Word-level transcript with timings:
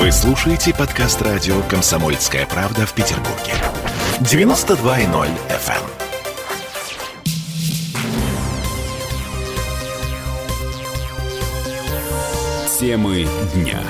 Вы 0.00 0.10
слушаете 0.12 0.72
подкаст 0.72 1.20
радио 1.20 1.60
«Комсомольская 1.68 2.46
правда» 2.46 2.86
в 2.86 2.94
Петербурге. 2.94 3.52
92.0 4.20 5.28
FM. 5.50 5.82
Темы 12.80 13.26
дня. 13.54 13.82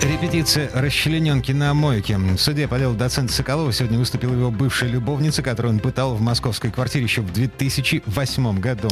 Репетиция 0.00 0.70
расчлененки 0.72 1.52
на 1.52 1.74
мойке. 1.74 2.16
В 2.16 2.38
суде 2.38 2.66
по 2.66 2.78
делу 2.78 2.94
доцента 2.94 3.34
Соколова 3.34 3.70
сегодня 3.70 3.98
выступила 3.98 4.32
его 4.32 4.50
бывшая 4.50 4.88
любовница, 4.88 5.42
которую 5.42 5.74
он 5.74 5.80
пытал 5.80 6.14
в 6.14 6.22
московской 6.22 6.70
квартире 6.70 7.04
еще 7.04 7.20
в 7.20 7.30
2008 7.34 8.60
году. 8.60 8.88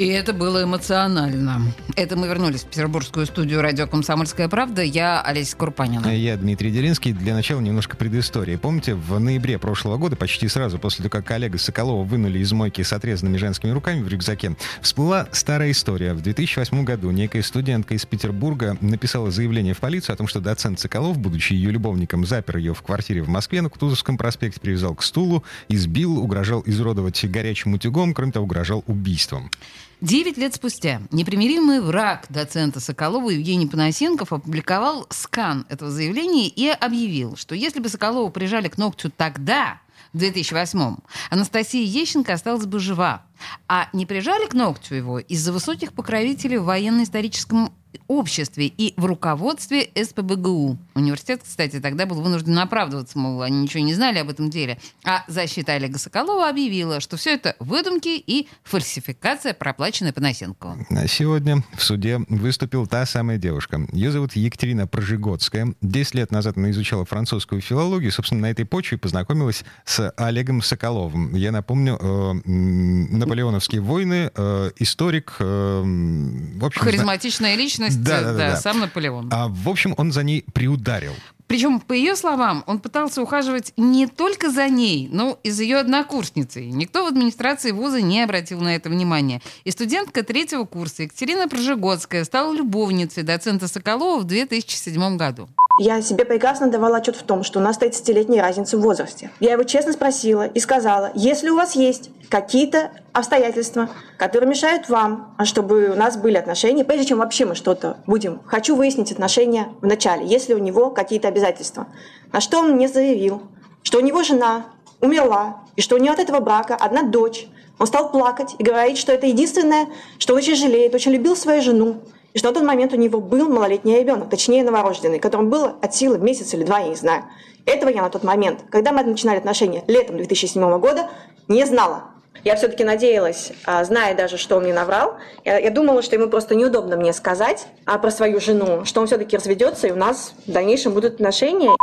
И 0.00 0.06
это 0.06 0.32
было 0.32 0.64
эмоционально. 0.64 1.60
Это 1.94 2.16
мы 2.16 2.26
вернулись 2.26 2.62
в 2.62 2.68
петербургскую 2.68 3.26
студию 3.26 3.60
радио 3.60 3.86
«Комсомольская 3.86 4.48
правда». 4.48 4.80
Я 4.80 5.20
Олеся 5.20 5.54
Курпанина. 5.54 6.06
Я 6.16 6.38
Дмитрий 6.38 6.70
Делинский. 6.70 7.12
Для 7.12 7.34
начала 7.34 7.60
немножко 7.60 7.98
предыстории. 7.98 8.56
Помните, 8.56 8.94
в 8.94 9.18
ноябре 9.18 9.58
прошлого 9.58 9.98
года, 9.98 10.16
почти 10.16 10.48
сразу 10.48 10.78
после 10.78 11.02
того, 11.02 11.10
как 11.10 11.26
коллега 11.26 11.58
Соколова 11.58 12.02
вынули 12.02 12.38
из 12.38 12.50
мойки 12.50 12.80
с 12.80 12.94
отрезанными 12.94 13.36
женскими 13.36 13.72
руками 13.72 14.02
в 14.02 14.08
рюкзаке, 14.08 14.56
всплыла 14.80 15.28
старая 15.32 15.70
история. 15.70 16.14
В 16.14 16.22
2008 16.22 16.82
году 16.82 17.10
некая 17.10 17.42
студентка 17.42 17.92
из 17.92 18.06
Петербурга 18.06 18.78
написала 18.80 19.30
заявление 19.30 19.74
в 19.74 19.80
полицию 19.80 20.14
о 20.14 20.16
том, 20.16 20.28
что 20.28 20.40
доцент 20.40 20.80
Соколов, 20.80 21.18
будучи 21.18 21.52
ее 21.52 21.72
любовником, 21.72 22.24
запер 22.24 22.56
ее 22.56 22.72
в 22.72 22.80
квартире 22.80 23.20
в 23.20 23.28
Москве 23.28 23.60
на 23.60 23.68
Кутузовском 23.68 24.16
проспекте, 24.16 24.60
привязал 24.60 24.94
к 24.94 25.02
стулу, 25.02 25.44
избил, 25.68 26.16
угрожал 26.16 26.62
изуродовать 26.64 27.22
горячим 27.30 27.74
утюгом, 27.74 28.14
кроме 28.14 28.32
того, 28.32 28.46
угрожал 28.46 28.82
убийством. 28.86 29.50
Девять 30.00 30.38
лет 30.38 30.54
спустя 30.54 31.02
непримиримый 31.10 31.82
враг 31.82 32.24
доцента 32.30 32.80
Соколова 32.80 33.28
Евгений 33.28 33.66
Панасенков 33.66 34.32
опубликовал 34.32 35.06
скан 35.10 35.66
этого 35.68 35.90
заявления 35.90 36.48
и 36.48 36.68
объявил, 36.68 37.36
что 37.36 37.54
если 37.54 37.80
бы 37.80 37.90
Соколова 37.90 38.30
прижали 38.30 38.68
к 38.68 38.78
ногтю 38.78 39.10
тогда, 39.10 39.78
в 40.14 40.18
2008-м, 40.18 41.02
Анастасия 41.28 41.84
Ещенко 41.84 42.32
осталась 42.32 42.64
бы 42.64 42.80
жива. 42.80 43.26
А 43.68 43.88
не 43.92 44.06
прижали 44.06 44.46
к 44.46 44.54
ногтю 44.54 44.94
его 44.94 45.18
из-за 45.18 45.52
высоких 45.52 45.92
покровителей 45.92 46.56
в 46.56 46.64
военно-историческом 46.64 47.72
обществе 48.10 48.66
и 48.66 48.92
в 48.96 49.04
руководстве 49.04 49.88
СПБГУ. 49.94 50.76
Университет, 50.94 51.42
кстати, 51.44 51.78
тогда 51.78 52.06
был 52.06 52.20
вынужден 52.20 52.58
оправдываться, 52.58 53.18
мол, 53.18 53.42
они 53.42 53.62
ничего 53.62 53.84
не 53.84 53.94
знали 53.94 54.18
об 54.18 54.28
этом 54.28 54.50
деле. 54.50 54.78
А 55.04 55.22
защита 55.28 55.74
Олега 55.74 55.98
Соколова 55.98 56.48
объявила, 56.48 57.00
что 57.00 57.16
все 57.16 57.34
это 57.34 57.54
выдумки 57.60 58.08
и 58.08 58.48
фальсификация, 58.64 59.54
проплаченная 59.54 60.12
Панасенкову. 60.12 60.86
А 60.90 61.06
сегодня 61.06 61.62
в 61.76 61.82
суде 61.82 62.20
выступила 62.28 62.86
та 62.86 63.06
самая 63.06 63.38
девушка. 63.38 63.86
Ее 63.92 64.10
зовут 64.10 64.34
Екатерина 64.34 64.88
Прожигодская. 64.88 65.74
Десять 65.80 66.14
лет 66.16 66.32
назад 66.32 66.56
она 66.56 66.70
изучала 66.72 67.04
французскую 67.04 67.60
филологию. 67.60 68.10
Собственно, 68.10 68.42
на 68.42 68.50
этой 68.50 68.64
почве 68.64 68.98
познакомилась 68.98 69.64
с 69.84 70.12
Олегом 70.16 70.62
Соколовым. 70.62 71.34
Я 71.36 71.52
напомню, 71.52 71.96
э, 72.00 72.32
наполеоновские 72.44 73.80
войны, 73.80 74.32
э, 74.34 74.70
историк. 74.78 75.36
Э, 75.38 75.82
в 75.84 76.64
общем, 76.64 76.82
Харизматичная 76.82 77.54
личность, 77.54 77.99
да, 78.04 78.20
да, 78.22 78.32
да, 78.32 78.50
да, 78.50 78.56
сам 78.56 78.80
Наполеон. 78.80 79.28
А, 79.32 79.48
в 79.48 79.68
общем, 79.68 79.94
он 79.96 80.12
за 80.12 80.22
ней 80.22 80.44
приударил. 80.52 81.14
Причем, 81.50 81.80
по 81.80 81.92
ее 81.92 82.14
словам, 82.14 82.62
он 82.68 82.78
пытался 82.78 83.20
ухаживать 83.20 83.72
не 83.76 84.06
только 84.06 84.50
за 84.50 84.68
ней, 84.68 85.08
но 85.10 85.36
и 85.42 85.50
за 85.50 85.64
ее 85.64 85.78
однокурсницей. 85.78 86.66
Никто 86.66 87.04
в 87.04 87.08
администрации 87.08 87.72
вуза 87.72 88.00
не 88.00 88.22
обратил 88.22 88.60
на 88.60 88.76
это 88.76 88.88
внимания. 88.88 89.42
И 89.64 89.72
студентка 89.72 90.22
третьего 90.22 90.64
курса 90.64 91.02
Екатерина 91.02 91.48
Прожигодская 91.48 92.22
стала 92.22 92.54
любовницей 92.54 93.24
доцента 93.24 93.66
Соколова 93.66 94.20
в 94.20 94.24
2007 94.24 95.16
году. 95.16 95.48
Я 95.82 96.02
себе 96.02 96.26
прекрасно 96.26 96.66
давала 96.66 96.98
отчет 96.98 97.16
в 97.16 97.22
том, 97.22 97.42
что 97.42 97.58
у 97.58 97.62
нас 97.62 97.78
30-летняя 97.78 98.42
разница 98.42 98.76
в 98.76 98.82
возрасте. 98.82 99.30
Я 99.40 99.52
его 99.52 99.62
честно 99.62 99.94
спросила 99.94 100.46
и 100.46 100.60
сказала, 100.60 101.10
если 101.14 101.48
у 101.48 101.56
вас 101.56 101.74
есть 101.74 102.10
какие-то 102.28 102.90
обстоятельства, 103.14 103.88
которые 104.18 104.50
мешают 104.50 104.90
вам, 104.90 105.34
а 105.38 105.46
чтобы 105.46 105.88
у 105.88 105.94
нас 105.94 106.18
были 106.18 106.36
отношения, 106.36 106.84
прежде 106.84 107.06
чем 107.06 107.18
вообще 107.20 107.46
мы 107.46 107.54
что-то 107.54 107.96
будем, 108.06 108.42
хочу 108.44 108.76
выяснить 108.76 109.10
отношения 109.10 109.68
в 109.80 109.86
начале, 109.86 110.26
если 110.26 110.52
у 110.52 110.58
него 110.58 110.90
какие-то 110.90 111.28
обязательства. 111.28 111.86
На 112.30 112.42
что 112.42 112.58
он 112.58 112.72
мне 112.72 112.86
заявил, 112.86 113.40
что 113.82 114.00
у 114.00 114.02
него 114.02 114.22
жена 114.22 114.66
умерла, 115.00 115.62
и 115.76 115.80
что 115.80 115.94
у 115.94 115.98
него 115.98 116.12
от 116.12 116.20
этого 116.20 116.40
брака 116.40 116.76
одна 116.76 117.04
дочь. 117.04 117.48
Он 117.78 117.86
стал 117.86 118.10
плакать 118.10 118.54
и 118.58 118.62
говорить, 118.62 118.98
что 118.98 119.12
это 119.12 119.26
единственное, 119.26 119.86
что 120.18 120.34
очень 120.34 120.56
жалеет, 120.56 120.94
очень 120.94 121.12
любил 121.12 121.34
свою 121.36 121.62
жену, 121.62 122.02
и 122.32 122.38
что 122.38 122.48
на 122.48 122.54
тот 122.54 122.64
момент 122.64 122.92
у 122.92 122.96
него 122.96 123.20
был 123.20 123.48
малолетний 123.48 124.00
ребенок, 124.00 124.30
точнее 124.30 124.62
новорожденный, 124.62 125.18
которому 125.18 125.48
было 125.48 125.76
от 125.82 125.94
силы 125.94 126.18
месяц 126.18 126.54
или 126.54 126.64
два, 126.64 126.80
я 126.80 126.88
не 126.88 126.94
знаю. 126.94 127.24
Этого 127.66 127.90
я 127.90 128.02
на 128.02 128.10
тот 128.10 128.24
момент, 128.24 128.64
когда 128.70 128.92
мы 128.92 129.02
начинали 129.02 129.38
отношения 129.38 129.84
летом 129.86 130.16
2007 130.16 130.78
года, 130.78 131.08
не 131.48 131.64
знала. 131.64 132.04
Я 132.44 132.56
все-таки 132.56 132.84
надеялась, 132.84 133.52
а, 133.66 133.84
зная 133.84 134.14
даже, 134.14 134.38
что 134.38 134.56
он 134.56 134.62
мне 134.62 134.72
наврал, 134.72 135.18
я, 135.44 135.58
я 135.58 135.70
думала, 135.70 136.00
что 136.00 136.16
ему 136.16 136.28
просто 136.28 136.54
неудобно 136.54 136.96
мне 136.96 137.12
сказать 137.12 137.66
а 137.84 137.98
про 137.98 138.10
свою 138.10 138.40
жену, 138.40 138.84
что 138.84 139.00
он 139.00 139.08
все-таки 139.08 139.36
разведется, 139.36 139.88
и 139.88 139.90
у 139.90 139.96
нас 139.96 140.32
в 140.46 140.52
дальнейшем 140.52 140.94
будут 140.94 141.14
отношения. 141.14 141.76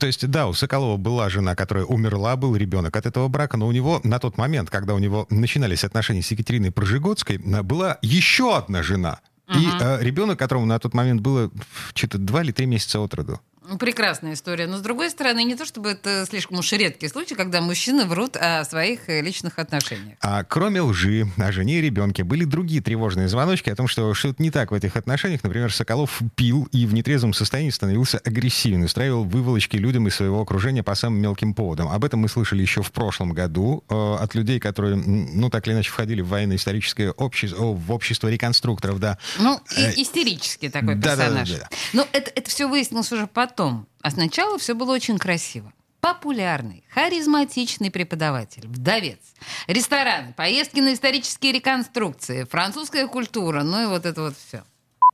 То 0.00 0.06
есть, 0.06 0.26
да, 0.28 0.46
у 0.48 0.52
Соколова 0.52 0.96
была 0.96 1.28
жена, 1.28 1.54
которая 1.54 1.84
умерла, 1.84 2.36
был 2.36 2.56
ребенок 2.56 2.96
от 2.96 3.06
этого 3.06 3.28
брака, 3.28 3.56
но 3.56 3.66
у 3.66 3.72
него 3.72 4.00
на 4.02 4.18
тот 4.18 4.36
момент, 4.36 4.70
когда 4.70 4.94
у 4.94 4.98
него 4.98 5.26
начинались 5.30 5.84
отношения 5.84 6.22
с 6.22 6.30
Екатериной 6.30 6.70
Прожигодской, 6.70 7.38
была 7.38 7.98
еще 8.02 8.56
одна 8.56 8.82
жена, 8.82 9.20
и 9.48 9.68
э, 9.80 10.02
ребенок, 10.02 10.38
которому 10.38 10.66
на 10.66 10.78
тот 10.78 10.94
момент 10.94 11.20
было 11.20 11.50
что-то 11.94 12.18
два 12.18 12.42
или 12.42 12.52
три 12.52 12.66
месяца 12.66 13.00
от 13.00 13.14
роду. 13.14 13.40
Прекрасная 13.78 14.34
история. 14.34 14.66
Но, 14.66 14.76
с 14.76 14.80
другой 14.82 15.10
стороны, 15.10 15.42
не 15.42 15.54
то 15.54 15.64
чтобы 15.64 15.90
это 15.90 16.26
слишком 16.28 16.58
уж 16.58 16.70
редкий 16.72 17.08
случай, 17.08 17.34
когда 17.34 17.62
мужчины 17.62 18.04
врут 18.04 18.36
о 18.36 18.62
своих 18.64 19.08
э, 19.08 19.22
личных 19.22 19.58
отношениях. 19.58 20.18
А 20.20 20.44
кроме 20.44 20.82
лжи 20.82 21.26
о 21.38 21.50
жене 21.50 21.78
и 21.78 21.80
ребенке 21.80 22.24
были 22.24 22.44
другие 22.44 22.82
тревожные 22.82 23.26
звоночки 23.26 23.70
о 23.70 23.76
том, 23.76 23.88
что 23.88 24.12
что-то 24.12 24.42
не 24.42 24.50
так 24.50 24.70
в 24.70 24.74
этих 24.74 24.96
отношениях. 24.96 25.42
Например, 25.42 25.72
Соколов 25.72 26.20
пил 26.36 26.68
и 26.72 26.84
в 26.84 26.92
нетрезвом 26.92 27.32
состоянии 27.32 27.70
становился 27.70 28.18
агрессивен, 28.18 28.82
устраивал 28.82 29.24
выволочки 29.24 29.76
людям 29.76 30.08
из 30.08 30.14
своего 30.16 30.42
окружения 30.42 30.82
по 30.82 30.94
самым 30.94 31.22
мелким 31.22 31.54
поводам. 31.54 31.88
Об 31.88 32.04
этом 32.04 32.20
мы 32.20 32.28
слышали 32.28 32.60
еще 32.60 32.82
в 32.82 32.92
прошлом 32.92 33.32
году 33.32 33.82
э, 33.88 34.16
от 34.20 34.34
людей, 34.34 34.60
которые, 34.60 34.96
ну, 34.96 35.48
так 35.48 35.66
или 35.66 35.74
иначе, 35.74 35.90
входили 35.90 36.20
в 36.20 36.28
военно-историческое 36.28 37.12
общество, 37.12 37.72
в 37.72 37.92
общество 37.92 38.28
реконструкторов, 38.28 39.00
да. 39.00 39.16
Ну, 39.38 39.58
э, 39.74 39.92
истерический 39.96 40.68
такой 40.68 40.96
да, 40.96 41.16
персонаж. 41.16 41.48
Да, 41.48 41.56
да, 41.56 41.68
да. 41.70 41.76
Но 41.94 42.06
это, 42.12 42.30
это 42.34 42.50
все 42.50 42.68
выяснилось 42.68 43.10
уже 43.10 43.26
потом 43.26 43.53
потом. 43.54 43.86
А 44.02 44.10
сначала 44.10 44.58
все 44.58 44.74
было 44.74 44.92
очень 44.92 45.18
красиво. 45.18 45.72
Популярный, 46.00 46.84
харизматичный 46.92 47.90
преподаватель, 47.90 48.66
вдовец, 48.66 49.20
ресторан, 49.68 50.34
поездки 50.36 50.80
на 50.80 50.92
исторические 50.92 51.52
реконструкции, 51.52 52.44
французская 52.44 53.06
культура, 53.06 53.62
ну 53.62 53.84
и 53.84 53.86
вот 53.86 54.04
это 54.04 54.22
вот 54.22 54.34
все. 54.36 54.64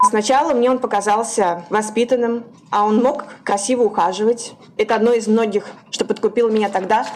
Сначала 0.09 0.55
мне 0.55 0.71
он 0.71 0.79
показался 0.79 1.65
воспитанным, 1.71 2.45
а 2.71 2.87
он 2.87 3.03
мог 3.03 3.25
красиво 3.45 3.83
ухаживать. 3.83 4.55
Это 4.79 4.97
одно 4.97 5.13
из 5.13 5.29
многих, 5.29 5.67
что 5.91 6.05
подкупило 6.05 6.49
меня 6.49 6.71
тогда, 6.71 7.07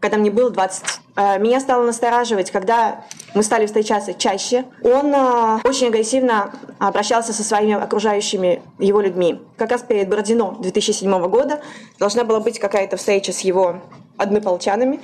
когда 0.00 0.16
мне 0.16 0.30
было 0.30 0.50
20. 0.50 0.99
Э, 1.16 1.38
меня 1.38 1.60
стало 1.60 1.84
настораживать, 1.84 2.50
когда 2.50 3.04
мы 3.34 3.42
стали 3.42 3.66
встречаться 3.66 4.14
чаще. 4.14 4.64
Он 4.82 5.14
э, 5.14 5.58
очень 5.64 5.88
агрессивно 5.88 6.52
обращался 6.78 7.32
со 7.32 7.42
своими 7.42 7.74
окружающими 7.74 8.62
его 8.78 9.00
людьми. 9.00 9.40
Как 9.56 9.70
раз 9.70 9.82
перед 9.82 10.08
Бородино 10.08 10.56
2007 10.60 11.28
года 11.28 11.60
должна 11.98 12.24
была 12.24 12.40
быть 12.40 12.58
какая-то 12.58 12.96
встреча 12.96 13.32
с 13.32 13.40
его 13.40 13.76
однополчанами. 14.16 15.00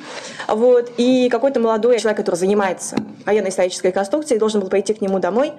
Вот. 0.48 0.92
И 0.98 1.28
какой-то 1.30 1.58
молодой 1.60 1.98
человек, 1.98 2.18
который 2.18 2.36
занимается 2.36 2.96
военно-исторической 3.24 3.90
конструкцией, 3.90 4.38
должен 4.38 4.60
был 4.60 4.68
пойти 4.68 4.94
к 4.94 5.00
нему 5.00 5.18
домой. 5.18 5.52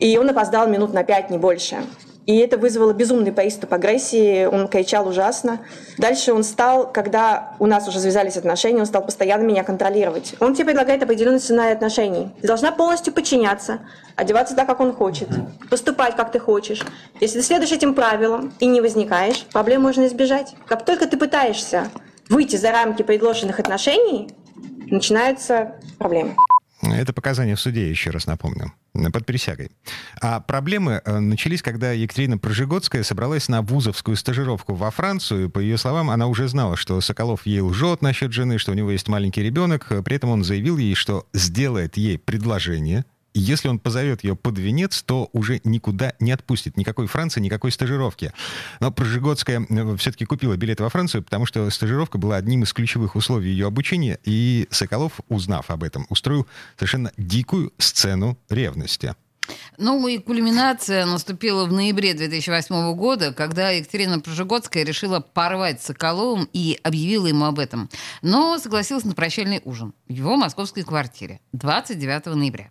И 0.00 0.16
он 0.18 0.28
опоздал 0.30 0.68
минут 0.68 0.92
на 0.92 1.04
пять, 1.04 1.30
не 1.30 1.38
больше. 1.38 1.84
И 2.26 2.38
это 2.38 2.56
вызвало 2.56 2.92
безумный 2.92 3.32
приступ 3.32 3.74
агрессии, 3.74 4.46
он 4.46 4.68
кричал 4.68 5.06
ужасно. 5.06 5.60
Дальше 5.98 6.32
он 6.32 6.42
стал, 6.42 6.90
когда 6.90 7.54
у 7.58 7.66
нас 7.66 7.86
уже 7.86 7.98
завязались 7.98 8.36
отношения, 8.36 8.80
он 8.80 8.86
стал 8.86 9.04
постоянно 9.04 9.42
меня 9.42 9.62
контролировать. 9.62 10.34
Он 10.40 10.54
тебе 10.54 10.66
предлагает 10.66 11.02
определенный 11.02 11.40
сценарий 11.40 11.74
отношений. 11.74 12.30
Ты 12.40 12.46
должна 12.46 12.72
полностью 12.72 13.12
подчиняться, 13.12 13.80
одеваться 14.16 14.56
так, 14.56 14.66
как 14.66 14.80
он 14.80 14.94
хочет, 14.94 15.28
поступать, 15.68 16.16
как 16.16 16.32
ты 16.32 16.38
хочешь. 16.38 16.82
Если 17.20 17.40
ты 17.40 17.44
следуешь 17.44 17.72
этим 17.72 17.94
правилам 17.94 18.54
и 18.58 18.66
не 18.66 18.80
возникаешь, 18.80 19.44
проблем 19.52 19.82
можно 19.82 20.06
избежать. 20.06 20.54
Как 20.66 20.84
только 20.84 21.06
ты 21.06 21.18
пытаешься 21.18 21.88
выйти 22.30 22.56
за 22.56 22.70
рамки 22.70 23.02
предложенных 23.02 23.60
отношений, 23.60 24.30
начинаются 24.90 25.74
проблемы. 25.98 26.36
Это 26.92 27.12
показания 27.12 27.54
в 27.54 27.60
суде, 27.60 27.88
еще 27.88 28.10
раз 28.10 28.26
напомню, 28.26 28.72
под 29.12 29.26
присягой. 29.26 29.70
А 30.20 30.40
проблемы 30.40 31.00
э, 31.04 31.18
начались, 31.18 31.62
когда 31.62 31.92
Екатерина 31.92 32.38
Прожигодская 32.38 33.02
собралась 33.02 33.48
на 33.48 33.62
вузовскую 33.62 34.16
стажировку 34.16 34.74
во 34.74 34.90
Францию. 34.90 35.50
По 35.50 35.58
ее 35.58 35.78
словам, 35.78 36.10
она 36.10 36.26
уже 36.26 36.48
знала, 36.48 36.76
что 36.76 37.00
Соколов 37.00 37.46
ей 37.46 37.60
лжет 37.60 38.02
насчет 38.02 38.32
жены, 38.32 38.58
что 38.58 38.72
у 38.72 38.74
него 38.74 38.90
есть 38.90 39.08
маленький 39.08 39.42
ребенок. 39.42 39.92
При 40.04 40.16
этом 40.16 40.30
он 40.30 40.44
заявил 40.44 40.78
ей, 40.78 40.94
что 40.94 41.26
сделает 41.32 41.96
ей 41.96 42.18
предложение, 42.18 43.04
если 43.34 43.68
он 43.68 43.78
позовет 43.78 44.24
ее 44.24 44.36
под 44.36 44.58
венец, 44.58 45.02
то 45.02 45.28
уже 45.32 45.60
никуда 45.64 46.14
не 46.20 46.32
отпустит. 46.32 46.76
Никакой 46.76 47.06
Франции, 47.06 47.40
никакой 47.40 47.72
стажировки. 47.72 48.32
Но 48.80 48.92
Прожигодская 48.92 49.66
э, 49.68 49.96
все-таки 49.96 50.24
купила 50.24 50.56
билет 50.56 50.80
во 50.80 50.88
Францию, 50.88 51.22
потому 51.22 51.44
что 51.44 51.68
стажировка 51.70 52.16
была 52.16 52.36
одним 52.36 52.62
из 52.62 52.72
ключевых 52.72 53.16
условий 53.16 53.50
ее 53.50 53.66
обучения, 53.66 54.18
и 54.24 54.66
Соколов, 54.70 55.20
узнав 55.28 55.70
об 55.70 55.82
этом, 55.82 56.06
устроил 56.08 56.46
совершенно 56.76 57.12
дикую 57.16 57.72
сцену 57.78 58.38
ревности. 58.48 59.14
Ну 59.76 60.06
и 60.06 60.18
кульминация 60.18 61.04
наступила 61.04 61.66
в 61.66 61.72
ноябре 61.72 62.14
2008 62.14 62.94
года, 62.94 63.32
когда 63.32 63.70
Екатерина 63.70 64.20
Прожигодская 64.20 64.84
решила 64.84 65.20
порвать 65.20 65.82
с 65.82 65.86
Соколовым 65.86 66.48
и 66.52 66.78
объявила 66.82 67.26
ему 67.26 67.44
об 67.44 67.58
этом. 67.58 67.90
Но 68.22 68.58
согласилась 68.58 69.04
на 69.04 69.14
прощальный 69.14 69.60
ужин 69.64 69.92
в 70.08 70.12
его 70.12 70.36
московской 70.36 70.84
квартире 70.84 71.40
29 71.52 72.26
ноября. 72.26 72.70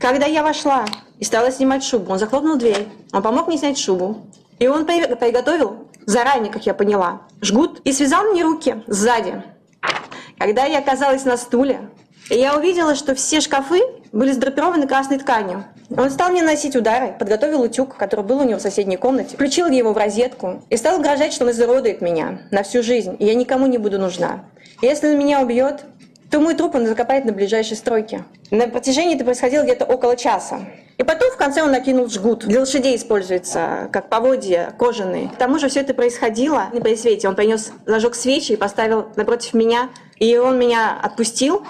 Когда 0.00 0.24
я 0.24 0.42
вошла 0.42 0.86
и 1.18 1.24
стала 1.24 1.52
снимать 1.52 1.84
шубу, 1.84 2.10
он 2.10 2.18
захлопнул 2.18 2.56
дверь, 2.56 2.88
он 3.12 3.22
помог 3.22 3.48
мне 3.48 3.58
снять 3.58 3.78
шубу. 3.78 4.26
И 4.58 4.66
он 4.66 4.86
приготовил 4.86 5.88
заранее, 6.06 6.50
как 6.50 6.64
я 6.64 6.72
поняла, 6.72 7.22
жгут 7.42 7.80
и 7.84 7.92
связал 7.92 8.24
мне 8.24 8.42
руки 8.42 8.82
сзади. 8.86 9.42
Когда 10.38 10.64
я 10.64 10.78
оказалась 10.78 11.26
на 11.26 11.36
стуле, 11.36 11.90
я 12.30 12.56
увидела, 12.56 12.94
что 12.94 13.14
все 13.14 13.40
шкафы 13.40 13.80
были 14.12 14.32
сдрапированы 14.32 14.86
красной 14.86 15.18
тканью. 15.18 15.66
Он 15.94 16.10
стал 16.10 16.30
мне 16.30 16.42
носить 16.42 16.76
удары, 16.76 17.14
подготовил 17.18 17.60
утюг, 17.60 17.96
который 17.96 18.24
был 18.24 18.38
у 18.38 18.44
него 18.44 18.58
в 18.58 18.62
соседней 18.62 18.96
комнате, 18.96 19.34
включил 19.34 19.66
его 19.68 19.92
в 19.92 19.98
розетку 19.98 20.62
и 20.70 20.76
стал 20.78 20.98
угрожать, 20.98 21.34
что 21.34 21.44
он 21.44 21.50
изуродует 21.50 22.00
меня 22.00 22.42
на 22.50 22.62
всю 22.62 22.82
жизнь, 22.82 23.16
и 23.18 23.26
я 23.26 23.34
никому 23.34 23.66
не 23.66 23.76
буду 23.76 23.98
нужна. 23.98 24.44
Если 24.80 25.08
он 25.08 25.18
меня 25.18 25.42
убьет, 25.42 25.84
то 26.30 26.40
мой 26.40 26.54
труп 26.54 26.76
он 26.76 26.86
закопает 26.86 27.24
на 27.24 27.32
ближайшей 27.32 27.76
стройке. 27.76 28.24
На 28.50 28.68
протяжении 28.68 29.16
это 29.16 29.24
происходило 29.24 29.64
где-то 29.64 29.84
около 29.84 30.16
часа. 30.16 30.60
И 30.96 31.02
потом 31.02 31.30
в 31.30 31.36
конце 31.36 31.62
он 31.62 31.72
накинул 31.72 32.08
жгут. 32.08 32.44
Для 32.44 32.60
лошадей 32.60 32.96
используется, 32.96 33.88
как 33.92 34.08
поводья 34.08 34.74
кожаные. 34.78 35.28
К 35.28 35.36
тому 35.36 35.58
же 35.58 35.68
все 35.68 35.80
это 35.80 35.94
происходило 35.94 36.68
на 36.72 36.80
при 36.80 36.94
свете. 36.94 37.26
Он 37.28 37.34
принес, 37.34 37.72
зажег 37.86 38.14
свечи 38.14 38.52
и 38.52 38.56
поставил 38.56 39.08
напротив 39.16 39.54
меня. 39.54 39.88
И 40.18 40.36
он 40.36 40.58
меня 40.58 40.98
отпустил, 41.02 41.64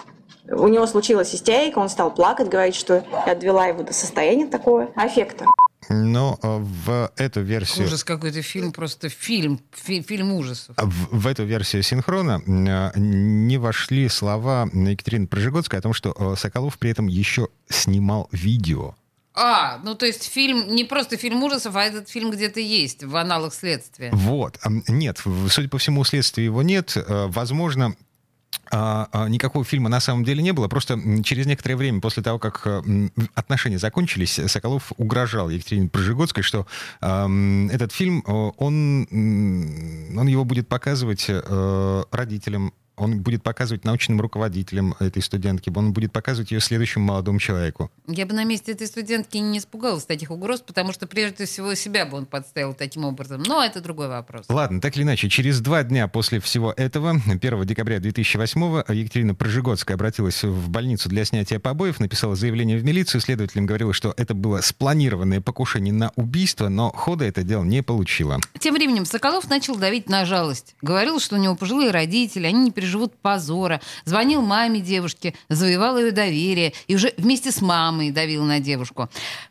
у 0.51 0.67
него 0.67 0.87
случилась 0.87 1.33
истерика, 1.35 1.79
он 1.79 1.89
стал 1.89 2.13
плакать, 2.13 2.49
говорить, 2.49 2.75
что 2.75 3.05
я 3.25 3.33
отвела 3.33 3.67
его 3.67 3.85
до 3.85 3.93
состояния 3.93 4.47
такого 4.47 4.89
аффекта. 4.97 5.47
Но 5.89 6.39
э, 6.43 6.59
в 6.59 7.13
эту 7.17 7.41
версию... 7.41 7.87
Ужас 7.87 8.05
какой-то 8.05 8.43
фильм, 8.43 8.73
просто 8.73 9.09
фильм, 9.09 9.61
фи, 9.73 10.03
фильм 10.03 10.33
ужасов. 10.33 10.77
В, 10.77 11.23
в 11.23 11.27
эту 11.27 11.45
версию 11.45 11.83
синхрона 11.83 12.43
э, 12.47 12.99
не 12.99 13.59
вошли 13.59 14.09
слова 14.09 14.69
Екатерины 14.73 15.27
Прожигодской 15.27 15.79
о 15.79 15.83
том, 15.83 15.93
что 15.93 16.15
э, 16.17 16.37
Соколов 16.37 16.79
при 16.79 16.91
этом 16.91 17.07
еще 17.07 17.49
снимал 17.69 18.29
видео. 18.31 18.95
А, 19.33 19.79
ну 19.85 19.95
то 19.95 20.07
есть 20.07 20.25
фильм, 20.25 20.75
не 20.75 20.85
просто 20.85 21.17
фильм 21.17 21.43
ужасов, 21.43 21.77
а 21.77 21.85
этот 21.85 22.09
фильм 22.09 22.31
где-то 22.31 22.61
есть 22.61 23.05
в 23.05 23.17
аналах 23.17 23.55
следствия. 23.55 24.11
Вот. 24.13 24.59
Нет, 24.89 25.23
судя 25.49 25.69
по 25.69 25.79
всему, 25.79 26.05
следствия 26.05 26.45
его 26.45 26.63
нет. 26.63 26.97
Возможно, 27.07 27.87
а, 27.87 27.91
а, 27.91 28.10
никакого 28.73 29.65
фильма 29.65 29.89
на 29.89 30.01
самом 30.01 30.25
деле 30.25 30.43
не 30.43 30.53
было. 30.53 30.69
Просто 30.69 30.99
через 31.25 31.47
некоторое 31.47 31.77
время 31.77 32.01
после 32.01 32.23
того, 32.23 32.39
как 32.39 32.63
э, 32.65 33.09
отношения 33.35 33.79
закончились, 33.79 34.41
Соколов 34.47 34.93
угрожал 34.97 35.51
Екатерине 35.51 35.89
Прожигодской, 35.89 36.43
что 36.43 36.67
э, 37.01 37.69
этот 37.73 37.93
фильм, 37.93 38.23
он, 38.27 39.07
он 39.11 40.27
его 40.27 40.45
будет 40.45 40.69
показывать 40.69 41.27
э, 41.29 42.03
родителям 42.11 42.73
он 43.01 43.21
будет 43.21 43.43
показывать 43.43 43.85
научным 43.85 44.21
руководителям 44.21 44.95
этой 45.01 45.23
студентки, 45.23 45.73
он 45.75 45.93
будет 45.93 46.13
показывать 46.13 46.51
ее 46.51 46.61
следующему 46.61 47.07
молодому 47.07 47.39
человеку. 47.39 47.91
Я 48.07 48.27
бы 48.27 48.35
на 48.35 48.45
месте 48.45 48.73
этой 48.73 48.87
студентки 48.87 49.39
не 49.39 49.59
испугалась 49.59 50.05
таких 50.05 50.31
угроз, 50.31 50.61
потому 50.61 50.93
что 50.93 51.07
прежде 51.07 51.47
всего 51.47 51.75
себя 51.75 52.05
бы 52.05 52.19
он 52.19 52.27
подставил 52.27 52.75
таким 52.75 53.05
образом. 53.05 53.43
Но 53.47 53.65
это 53.65 53.81
другой 53.81 54.09
вопрос. 54.09 54.47
Ладно, 54.49 54.81
так 54.81 54.97
или 54.97 55.03
иначе, 55.03 55.29
через 55.31 55.61
два 55.61 55.83
дня 55.83 56.09
после 56.09 56.41
всего 56.41 56.75
этого, 56.77 57.11
1 57.27 57.67
декабря 57.67 58.01
2008 58.01 58.83
Екатерина 58.95 59.35
Прожигодская 59.35 59.95
обратилась 59.95 60.45
в 60.45 60.69
больницу 60.69 61.09
для 61.09 61.25
снятия 61.25 61.59
побоев, 61.59 62.01
написала 62.01 62.37
заявление 62.37 62.79
в 62.79 62.85
милицию, 62.85 63.23
следователям 63.23 63.65
говорила, 63.65 63.95
что 63.95 64.13
это 64.17 64.35
было 64.35 64.61
спланированное 64.61 65.41
покушение 65.41 65.95
на 65.95 66.13
убийство, 66.17 66.69
но 66.69 66.91
хода 66.91 67.25
это 67.25 67.43
дело 67.43 67.65
не 67.65 67.83
получило. 67.83 68.39
Тем 68.59 68.75
временем 68.75 69.07
Соколов 69.07 69.49
начал 69.49 69.77
давить 69.77 70.09
на 70.11 70.27
жалость. 70.27 70.75
Говорил, 70.83 71.19
что 71.19 71.37
у 71.37 71.39
него 71.39 71.57
пожилые 71.57 71.91
родители, 71.91 72.47
они 72.47 72.65
не 72.65 72.71
переживают 72.71 72.90
переживут 72.91 73.17
позора. 73.17 73.81
Звонил 74.05 74.43
маме 74.43 74.81
девушки, 74.81 75.35
завоевал 75.49 75.99
ее 75.99 76.11
доверие 76.11 76.73
и 76.89 76.97
уже 76.97 77.13
вместе 77.17 77.53
с 77.53 77.61
мамой 77.61 78.11
давил 78.11 78.45
на 78.45 78.59
девушку. 78.59 79.09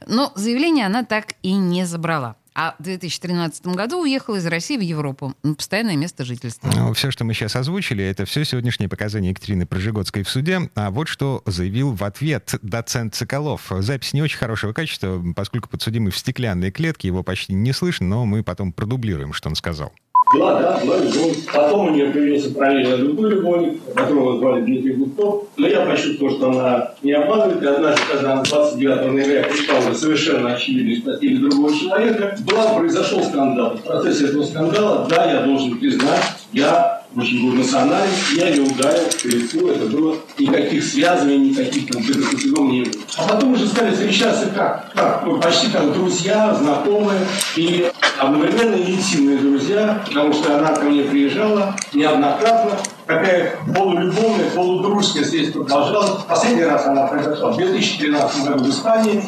Но 0.07 0.33
заявление 0.35 0.85
она 0.85 1.03
так 1.03 1.33
и 1.41 1.53
не 1.53 1.85
забрала. 1.85 2.35
А 2.55 2.75
в 2.77 2.83
2013 2.83 3.67
году 3.67 4.01
уехал 4.01 4.35
из 4.35 4.45
России 4.45 4.75
в 4.75 4.81
Европу 4.81 5.33
на 5.43 5.53
постоянное 5.53 5.95
место 5.95 6.25
жительства. 6.25 6.69
Ну, 6.75 6.93
все, 6.93 7.09
что 7.09 7.23
мы 7.23 7.33
сейчас 7.33 7.55
озвучили, 7.55 8.03
это 8.03 8.25
все 8.25 8.43
сегодняшние 8.43 8.89
показания 8.89 9.29
Екатерины 9.29 9.65
Прожигодской 9.65 10.23
в 10.23 10.29
суде. 10.29 10.69
А 10.75 10.91
вот 10.91 11.07
что 11.07 11.41
заявил 11.45 11.93
в 11.93 12.03
ответ 12.03 12.55
доцент 12.61 13.15
Соколов. 13.15 13.71
Запись 13.77 14.11
не 14.11 14.21
очень 14.21 14.37
хорошего 14.37 14.73
качества, 14.73 15.23
поскольку 15.33 15.69
подсудимый 15.69 16.11
в 16.11 16.17
стеклянной 16.17 16.71
клетке, 16.71 17.07
его 17.07 17.23
почти 17.23 17.53
не 17.53 17.71
слышно, 17.71 18.07
но 18.07 18.25
мы 18.25 18.43
потом 18.43 18.73
продублируем, 18.73 19.31
что 19.31 19.47
он 19.47 19.55
сказал. 19.55 19.93
Была, 20.31 20.59
да, 20.59 20.79
была 20.83 20.97
любовь. 20.97 21.37
Потом 21.51 21.87
у 21.87 21.89
нее 21.89 22.11
появился 22.11 22.51
параллельно 22.51 22.97
другой 22.97 23.31
любовник, 23.31 23.81
которого 23.95 24.37
звали 24.37 24.61
Дмитрий 24.61 24.93
Гудков. 24.93 25.45
Но 25.57 25.67
я 25.67 25.85
почувствовал, 25.85 26.35
что 26.35 26.49
она 26.51 26.91
не 27.01 27.13
обманывает. 27.13 27.63
И 27.63 27.65
однажды, 27.65 28.01
когда 28.11 28.33
она 28.33 28.43
29 28.43 29.11
ноября 29.11 29.43
прочитала 29.43 29.93
совершенно 29.93 30.53
очевидную 30.53 30.97
статью 30.97 31.39
другого 31.39 31.73
человека, 31.73 32.37
была, 32.41 32.73
произошел 32.73 33.23
скандал. 33.23 33.75
В 33.75 33.81
процессе 33.81 34.27
этого 34.27 34.43
скандала, 34.43 35.07
да, 35.09 35.31
я 35.31 35.41
должен 35.41 35.79
признать, 35.79 36.23
я 36.53 36.99
очень 37.15 37.43
был 37.43 37.55
эмоционален, 37.55 38.09
я 38.35 38.51
не 38.51 38.59
ударил 38.59 39.05
по 39.21 39.27
лицу, 39.27 39.67
это 39.67 39.87
было 39.87 40.15
никаких 40.37 40.83
связываний, 40.83 41.49
никаких 41.49 41.91
там 41.91 42.03
предосудов 42.03 42.71
не 42.71 42.83
было. 42.83 42.93
А 43.17 43.27
потом 43.29 43.53
уже 43.53 43.67
стали 43.67 43.91
встречаться 43.91 44.47
как? 44.53 44.91
Как? 44.93 45.23
Ну, 45.25 45.39
почти 45.39 45.71
как 45.71 45.91
друзья, 45.91 46.53
знакомые 46.53 47.21
и 47.55 47.89
одновременно 48.19 48.75
интимные 48.75 49.37
друзья, 49.37 50.03
потому 50.05 50.33
что 50.33 50.57
она 50.57 50.73
ко 50.73 50.85
мне 50.85 51.03
приезжала 51.03 51.75
неоднократно, 51.93 52.71
такая 53.05 53.55
полулюбовная, 53.73 54.49
полудружская 54.51 55.23
связь 55.23 55.51
продолжалась. 55.51 56.23
Последний 56.27 56.63
раз 56.63 56.85
она 56.85 57.07
произошла 57.07 57.51
в 57.51 57.57
2013 57.57 58.47
году 58.47 58.63
в 58.63 58.69
Испании. 58.69 59.23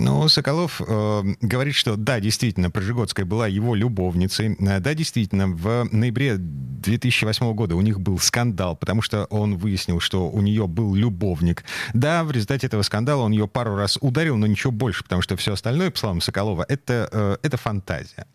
Ну, 0.00 0.26
Соколов 0.28 0.80
э, 0.80 1.22
говорит, 1.42 1.74
что 1.74 1.96
да, 1.96 2.20
действительно, 2.20 2.70
Прожигодская 2.70 3.26
была 3.26 3.46
его 3.46 3.74
любовницей. 3.74 4.56
Э, 4.58 4.80
да, 4.80 4.94
действительно, 4.94 5.48
в 5.48 5.88
ноябре 5.92 6.36
2008 6.38 7.52
года 7.52 7.76
у 7.76 7.82
них 7.82 8.00
был 8.00 8.18
скандал, 8.18 8.76
потому 8.76 9.02
что 9.02 9.26
он 9.26 9.58
выяснил, 9.58 10.00
что 10.00 10.30
у 10.30 10.40
нее 10.40 10.66
был 10.66 10.94
любовник. 10.94 11.64
Да, 11.92 12.24
в 12.24 12.30
результате 12.30 12.66
этого 12.66 12.80
скандала 12.80 13.22
он 13.22 13.32
ее 13.32 13.46
пару 13.46 13.76
раз 13.76 13.98
ударил, 14.00 14.38
но 14.38 14.46
ничего 14.46 14.72
больше, 14.72 15.02
потому 15.04 15.20
что 15.20 15.36
все 15.36 15.52
остальное, 15.52 15.90
по 15.90 15.98
словам 15.98 16.22
Соколова, 16.22 16.64
это, 16.66 17.08
э, 17.12 17.36
это 17.42 17.58
фантазия. 17.58 18.26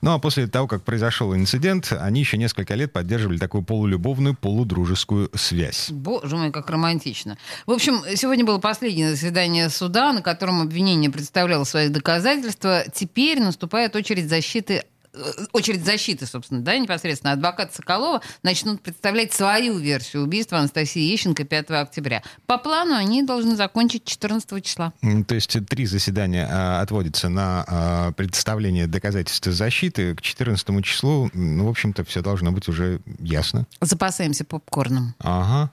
Ну, 0.00 0.12
а 0.12 0.18
после 0.20 0.46
того, 0.46 0.68
как 0.68 0.84
произошел 0.84 1.34
инцидент, 1.34 1.92
они 1.98 2.20
еще 2.20 2.38
несколько 2.38 2.74
лет 2.74 2.92
поддерживали 2.92 3.38
такую 3.38 3.64
полулюбовную, 3.64 4.36
полудружескую 4.36 5.30
связь. 5.34 5.90
Боже 5.90 6.36
мой, 6.36 6.52
как 6.52 6.70
романтично. 6.70 7.36
В 7.66 7.72
общем, 7.72 8.02
сегодня 8.14 8.44
было 8.44 8.58
последнее 8.58 9.10
заседание 9.10 9.68
суда, 9.68 10.12
на 10.12 10.22
котором 10.22 10.62
обвинение 10.62 11.07
не 11.08 11.12
представлял 11.12 11.64
свои 11.64 11.88
доказательства. 11.88 12.84
Теперь 12.94 13.40
наступает 13.40 13.96
очередь 13.96 14.28
защиты 14.28 14.84
э, 15.14 15.18
очередь 15.52 15.84
защиты, 15.84 16.26
собственно, 16.26 16.60
да, 16.60 16.76
непосредственно 16.76 17.32
адвокат 17.32 17.74
Соколова 17.74 18.20
начнут 18.42 18.82
представлять 18.82 19.32
свою 19.32 19.78
версию 19.78 20.24
убийства 20.24 20.58
Анастасии 20.58 21.00
Ещенко 21.00 21.44
5 21.44 21.70
октября. 21.70 22.22
По 22.46 22.58
плану 22.58 22.94
они 22.94 23.22
должны 23.22 23.56
закончить 23.56 24.04
14 24.04 24.62
числа. 24.62 24.92
То 25.26 25.34
есть 25.34 25.56
три 25.66 25.86
заседания 25.86 26.46
а, 26.50 26.82
отводятся 26.82 27.30
на 27.30 27.64
а, 27.66 28.12
представление 28.12 28.86
доказательств 28.86 29.46
защиты. 29.46 30.14
К 30.14 30.20
14 30.20 30.84
числу, 30.84 31.30
ну, 31.32 31.66
в 31.66 31.70
общем-то, 31.70 32.04
все 32.04 32.20
должно 32.20 32.52
быть 32.52 32.68
уже 32.68 33.00
ясно. 33.18 33.66
Запасаемся 33.80 34.44
попкорном. 34.44 35.14
Ага. 35.20 35.70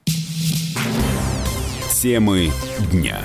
Темы 2.02 2.52
дня. 2.92 3.20